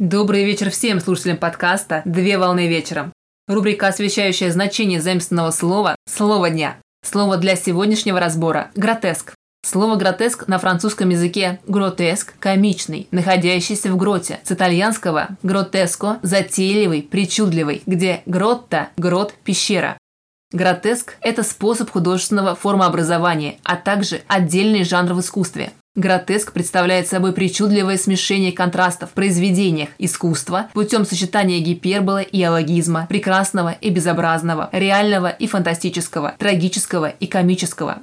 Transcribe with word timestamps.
Добрый 0.00 0.46
вечер 0.46 0.70
всем 0.70 0.98
слушателям 0.98 1.36
подкаста 1.36 2.00
«Две 2.06 2.38
волны 2.38 2.68
вечером». 2.68 3.12
Рубрика, 3.46 3.88
освещающая 3.88 4.50
значение 4.50 4.98
заимственного 4.98 5.50
слова 5.50 5.94
«Слово 6.08 6.48
дня». 6.48 6.78
Слово 7.04 7.36
для 7.36 7.54
сегодняшнего 7.54 8.18
разбора– 8.18 8.70
«гротеск». 8.74 9.34
Слово 9.62 9.96
«гротеск» 9.96 10.48
на 10.48 10.58
французском 10.58 11.10
языке 11.10 11.60
«гротеск»– 11.66 12.32
комичный, 12.40 13.08
находящийся 13.10 13.92
в 13.92 13.98
гроте. 13.98 14.40
С 14.42 14.52
итальянского 14.52 15.36
«гротеско»– 15.42 16.18
затейливый, 16.22 17.02
причудливый, 17.02 17.82
где 17.84 18.22
«гротта»– 18.24 18.88
грот, 18.96 19.34
пещера. 19.44 19.98
Гротеск– 20.50 21.16
это 21.20 21.42
способ 21.42 21.90
художественного 21.90 22.54
формообразования, 22.54 23.56
а 23.64 23.76
также 23.76 24.22
отдельный 24.28 24.82
жанр 24.82 25.12
в 25.12 25.20
искусстве. 25.20 25.72
Гротеск 25.96 26.52
представляет 26.52 27.08
собой 27.08 27.32
причудливое 27.32 27.96
смешение 27.96 28.52
контрастов 28.52 29.10
в 29.10 29.14
произведениях 29.14 29.88
искусства 29.98 30.68
путем 30.72 31.04
сочетания 31.04 31.58
гиперболы 31.58 32.22
и 32.22 32.40
алогизма, 32.44 33.06
прекрасного 33.08 33.72
и 33.72 33.90
безобразного, 33.90 34.68
реального 34.70 35.26
и 35.26 35.48
фантастического, 35.48 36.36
трагического 36.38 37.08
и 37.08 37.26
комического. 37.26 38.02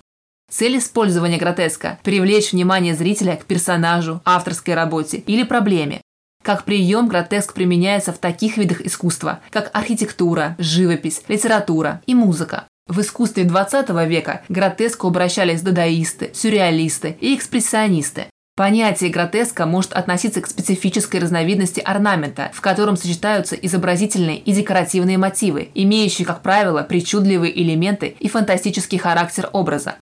Цель 0.52 0.80
использования 0.80 1.38
гротеска– 1.38 1.98
привлечь 2.04 2.52
внимание 2.52 2.94
зрителя 2.94 3.38
к 3.38 3.45
персонажу, 3.45 4.22
авторской 4.26 4.73
работе 4.73 5.17
или 5.17 5.44
проблеме. 5.44 6.02
Как 6.44 6.66
прием 6.66 7.08
гротеск 7.08 7.54
применяется 7.54 8.12
в 8.12 8.17
таких 8.17 8.58
видах 8.58 8.81
искусства, 8.81 9.40
как 9.50 9.70
архитектура, 9.73 10.58
живопись, 10.59 11.22
литература 11.30 12.02
и 12.06 12.14
музыка. 12.14 12.66
В 12.88 13.02
искусстве 13.02 13.44
20 13.44 13.90
века 14.08 14.44
к 14.48 14.52
гротеску 14.52 15.08
обращались 15.08 15.62
дадаисты, 15.62 16.32
сюрреалисты 16.34 17.18
и 17.20 17.36
экспрессионисты. 17.36 18.28
Понятие 18.55 19.12
гротеска 19.12 19.68
может 19.68 19.94
относиться 19.94 20.41
к 20.41 20.48
специфической 20.48 21.18
разновидности 21.18 21.80
орнамента, 21.80 22.50
в 22.54 22.62
котором 22.62 22.98
сочетаются 22.98 23.55
изобразительные 23.55 24.40
и 24.40 24.52
декоративные 24.52 25.20
мотивы, 25.20 25.70
имеющие, 25.76 26.26
как 26.26 26.42
правило, 26.42 26.81
причудливые 26.81 27.61
элементы 27.61 28.16
и 28.20 28.28
фантастический 28.28 28.98
характер 28.98 29.50
образа. 29.54 29.98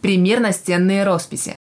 Пример 0.00 0.38
настенные 0.38 1.04
росписи. 1.04 1.55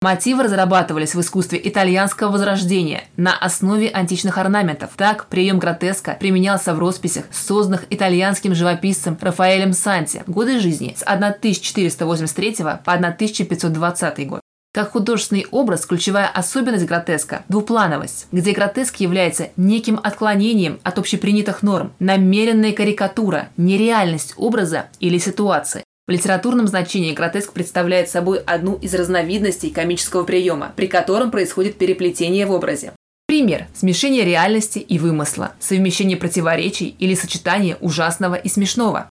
Мотивы 0.00 0.44
разрабатывались 0.44 1.16
в 1.16 1.20
искусстве 1.20 1.60
итальянского 1.60 2.30
возрождения 2.30 3.08
на 3.16 3.36
основе 3.36 3.88
античных 3.88 4.38
орнаментов. 4.38 4.90
Так, 4.96 5.26
прием 5.26 5.58
гротеска 5.58 6.16
применялся 6.20 6.72
в 6.72 6.78
росписях, 6.78 7.24
созданных 7.32 7.84
итальянским 7.90 8.54
живописцем 8.54 9.18
Рафаэлем 9.20 9.72
Санти 9.72 10.22
годы 10.28 10.60
жизни 10.60 10.94
с 10.96 11.02
1483 11.02 12.54
по 12.84 12.92
1520 12.92 14.28
год. 14.28 14.40
Как 14.72 14.92
художественный 14.92 15.46
образ, 15.50 15.84
ключевая 15.84 16.28
особенность 16.28 16.86
гротеска– 16.86 17.42
двуплановость, 17.48 18.28
где 18.30 18.52
гротеск 18.52 19.00
является 19.00 19.48
неким 19.56 19.98
отклонением 20.00 20.78
от 20.84 21.00
общепринятых 21.00 21.64
норм, 21.64 21.92
намеренная 21.98 22.72
карикатура, 22.72 23.48
нереальность 23.56 24.34
образа 24.36 24.86
или 25.00 25.18
ситуации. 25.18 25.82
В 26.08 26.10
литературном 26.10 26.66
значении 26.66 27.12
гротеск 27.12 27.52
представляет 27.52 28.08
собой 28.08 28.38
одну 28.38 28.76
из 28.76 28.94
разновидностей 28.94 29.68
комического 29.68 30.24
приема, 30.24 30.72
при 30.74 30.86
котором 30.86 31.30
происходит 31.30 31.76
переплетение 31.76 32.46
в 32.46 32.52
образе. 32.52 32.92
Пример– 33.26 33.66
смешение 33.74 34.24
реальности 34.24 34.78
и 34.78 34.98
вымысла, 34.98 35.52
совмещение 35.60 36.16
противоречий 36.16 36.96
или 36.98 37.14
сочетание 37.14 37.76
ужасного 37.82 38.36
и 38.36 38.48
смешного. 38.48 39.10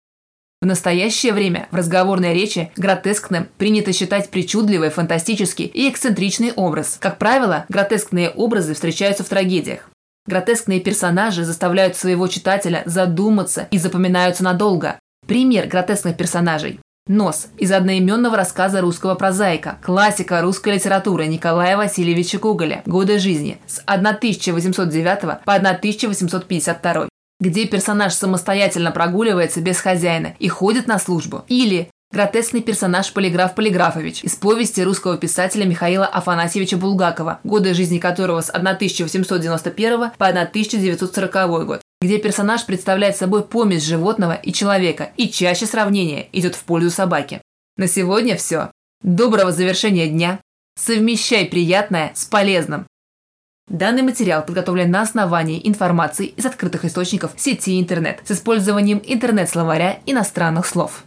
В 0.62 0.66
настоящее 0.66 1.32
время 1.32 1.70
в 1.72 1.78
разговорной 1.78 2.34
речи 2.34 2.74
гротескным 2.76 3.48
принято 3.58 3.94
считать 3.94 4.30
причудливый, 4.30 4.90
фантастический 4.90 5.68
и 5.68 5.90
эксцентричный 5.90 6.52
образ. 6.52 6.98
Как 7.00 7.18
правило, 7.18 7.66
гротескные 7.70 8.32
образы 8.32 8.74
встречаются 8.74 9.24
в 9.24 9.30
трагедиях. 9.30 9.90
Гротескные 10.28 10.82
персонажи 10.82 11.46
заставляют 11.46 11.96
своего 11.96 12.28
читателя 12.28 12.84
задуматься 12.86 13.70
и 13.72 13.78
запоминаются 13.78 14.44
надолго. 14.44 15.00
Пример 15.32 15.68
гротескных 15.68 16.18
персонажей. 16.18 16.82
Нос 17.08 17.48
из 17.58 17.72
одноименного 17.72 18.36
рассказа 18.36 18.82
русского 18.82 19.16
прозаика, 19.16 19.78
классика 19.82 20.42
русской 20.42 20.74
литературы 20.74 21.26
Николая 21.28 21.78
Васильевича 21.78 22.38
Гоголя 22.38 22.84
«Годы 22.86 23.18
жизни» 23.18 23.58
с 23.66 23.82
1809 23.86 25.46
по 25.46 25.56
1852 25.56 27.08
где 27.40 27.66
персонаж 27.66 28.14
самостоятельно 28.14 28.92
прогуливается 28.92 29.62
без 29.62 29.80
хозяина 29.80 30.36
и 30.38 30.50
ходит 30.50 30.88
на 30.88 31.00
службу. 31.00 31.46
Или 31.48 31.90
гротескный 32.12 32.62
персонаж 32.62 33.14
Полиграф 33.14 33.56
Полиграфович 33.56 34.26
из 34.26 34.36
повести 34.36 34.82
русского 34.82 35.16
писателя 35.16 35.64
Михаила 35.64 36.08
Афанасьевича 36.08 36.76
Булгакова, 36.76 37.40
годы 37.46 37.74
жизни 37.74 38.00
которого 38.00 38.42
с 38.42 38.50
1891 38.50 40.12
по 40.18 40.28
1940 40.28 41.66
год 41.66 41.82
где 42.02 42.18
персонаж 42.18 42.66
представляет 42.66 43.16
собой 43.16 43.44
помесь 43.44 43.84
животного 43.84 44.34
и 44.34 44.52
человека, 44.52 45.12
и 45.18 45.30
чаще 45.30 45.68
сравнение 45.68 46.28
идет 46.34 46.56
в 46.56 46.64
пользу 46.64 46.90
собаки. 46.90 47.42
На 47.78 47.88
сегодня 47.88 48.36
все. 48.36 48.72
Доброго 49.04 49.52
завершения 49.52 50.08
дня. 50.08 50.42
Совмещай 50.76 51.46
приятное 51.46 52.12
с 52.16 52.26
полезным. 52.26 52.88
Данный 53.68 54.02
материал 54.02 54.44
подготовлен 54.44 54.90
на 54.90 55.02
основании 55.02 55.62
информации 55.64 56.26
из 56.26 56.46
открытых 56.46 56.86
источников 56.86 57.34
сети 57.38 57.80
интернет 57.80 58.20
с 58.26 58.32
использованием 58.32 59.02
интернет-словаря 59.06 60.00
иностранных 60.06 60.66
слов. 60.66 61.04